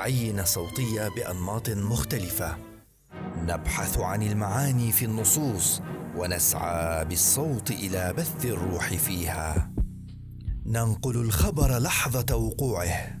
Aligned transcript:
عينه 0.00 0.44
صوتيه 0.44 1.08
بأنماط 1.08 1.70
مختلفة. 1.70 2.56
نبحث 3.36 3.98
عن 3.98 4.22
المعاني 4.22 4.92
في 4.92 5.04
النصوص 5.04 5.82
ونسعى 6.16 7.04
بالصوت 7.04 7.70
إلى 7.70 8.12
بث 8.12 8.44
الروح 8.44 8.88
فيها. 8.88 9.70
ننقل 10.66 11.16
الخبر 11.16 11.78
لحظة 11.78 12.36
وقوعه. 12.36 13.20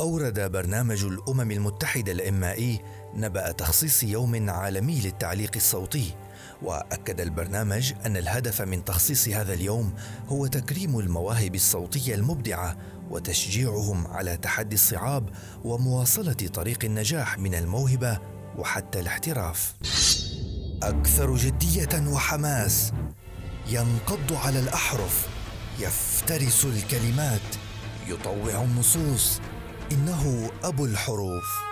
أورد 0.00 0.52
برنامج 0.52 1.04
الأمم 1.04 1.50
المتحدة 1.50 2.12
الإمائي 2.12 2.80
نبأ 3.14 3.52
تخصيص 3.52 4.02
يوم 4.02 4.50
عالمي 4.50 5.00
للتعليق 5.00 5.50
الصوتي 5.56 6.14
وأكد 6.62 7.20
البرنامج 7.20 7.92
أن 8.06 8.16
الهدف 8.16 8.62
من 8.62 8.84
تخصيص 8.84 9.28
هذا 9.28 9.54
اليوم 9.54 9.94
هو 10.28 10.46
تكريم 10.46 10.98
المواهب 10.98 11.54
الصوتية 11.54 12.14
المبدعة 12.14 12.76
وتشجيعهم 13.10 14.06
على 14.06 14.36
تحدي 14.36 14.74
الصعاب 14.74 15.30
ومواصلة 15.64 16.32
طريق 16.32 16.84
النجاح 16.84 17.38
من 17.38 17.54
الموهبة 17.54 18.18
وحتى 18.56 19.00
الاحتراف. 19.00 19.74
أكثر 20.82 21.36
جدية 21.36 22.08
وحماس 22.08 22.92
ينقض 23.68 24.32
على 24.32 24.58
الأحرف 24.60 25.28
يفترس 25.78 26.64
الكلمات 26.64 27.40
يطوع 28.08 28.62
النصوص. 28.62 29.40
إنه 29.92 30.50
أبو 30.64 30.84
الحروف. 30.84 31.68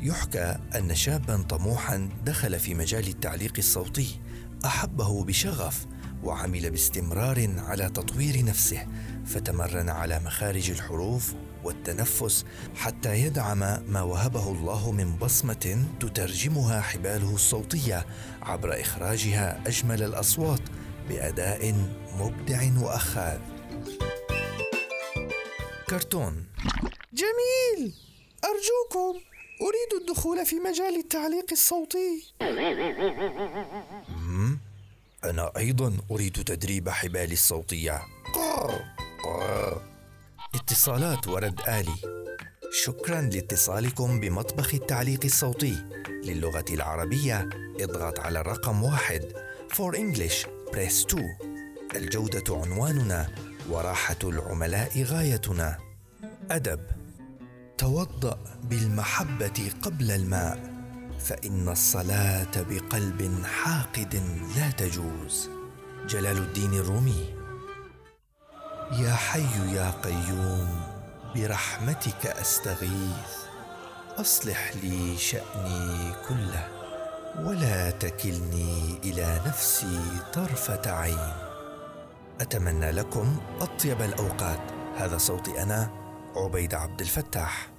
يحكى 0.00 0.56
أن 0.76 0.94
شابا 0.94 1.42
طموحا 1.42 2.08
دخل 2.24 2.58
في 2.58 2.74
مجال 2.74 3.08
التعليق 3.08 3.52
الصوتي 3.58 4.20
أحبه 4.64 5.24
بشغف 5.24 5.86
وعمل 6.24 6.70
باستمرار 6.70 7.50
على 7.58 7.90
تطوير 7.90 8.44
نفسه 8.44 8.86
فتمرن 9.26 9.88
على 9.88 10.20
مخارج 10.24 10.70
الحروف 10.70 11.34
والتنفس 11.64 12.44
حتى 12.76 13.14
يدعم 13.14 13.58
ما 13.88 14.02
وهبه 14.02 14.52
الله 14.52 14.92
من 14.92 15.16
بصمة 15.16 15.84
تترجمها 16.00 16.80
حباله 16.80 17.34
الصوتية 17.34 18.06
عبر 18.42 18.80
إخراجها 18.80 19.62
أجمل 19.66 20.02
الأصوات 20.02 20.60
بأداء 21.08 21.74
مبدع 22.18 22.62
وأخاذ. 22.82 23.40
كرتون. 25.90 26.46
جميل! 27.12 27.94
أرجوكم 28.44 29.20
أريد 29.60 30.00
الدخول 30.00 30.46
في 30.46 30.56
مجال 30.56 30.96
التعليق 30.96 31.46
الصوتي. 31.52 32.34
أنا 35.24 35.52
أيضا 35.56 35.96
أريد 36.10 36.32
تدريب 36.32 36.88
حبالي 36.88 37.32
الصوتية. 37.32 38.02
اتصالات 40.54 41.28
ورد 41.28 41.60
آلي. 41.68 41.94
شكرا 42.84 43.20
لاتصالكم 43.20 44.20
بمطبخ 44.20 44.74
التعليق 44.74 45.24
الصوتي. 45.24 45.84
للغة 46.24 46.64
العربية 46.70 47.48
اضغط 47.80 48.20
على 48.20 48.40
الرقم 48.40 48.82
واحد. 48.82 49.22
For 49.72 49.94
English 49.94 50.46
press 50.72 51.06
2 51.06 51.38
الجودة 51.96 52.56
عنواننا 52.56 53.34
وراحة 53.70 54.18
العملاء 54.24 55.02
غايتنا. 55.02 55.78
أدب. 56.50 56.80
توضأ 57.78 58.38
بالمحبة 58.62 59.72
قبل 59.82 60.10
الماء. 60.10 60.73
فإن 61.18 61.68
الصلاة 61.68 62.62
بقلب 62.70 63.44
حاقد 63.44 64.22
لا 64.56 64.70
تجوز. 64.70 65.50
جلال 66.06 66.36
الدين 66.36 66.74
الرومي. 66.74 67.34
يا 68.92 69.14
حي 69.14 69.74
يا 69.74 69.90
قيوم 69.90 70.80
برحمتك 71.34 72.26
أستغيث. 72.26 73.34
أصلح 74.16 74.72
لي 74.82 75.16
شأني 75.16 76.12
كله 76.28 76.68
ولا 77.38 77.90
تكلني 77.90 78.98
إلى 79.04 79.40
نفسي 79.46 80.00
طرفة 80.32 80.90
عين. 80.90 81.32
أتمنى 82.40 82.90
لكم 82.90 83.40
أطيب 83.60 84.02
الأوقات. 84.02 84.60
هذا 84.96 85.18
صوتي 85.18 85.62
أنا 85.62 85.90
عبيد 86.36 86.74
عبد 86.74 87.00
الفتاح. 87.00 87.73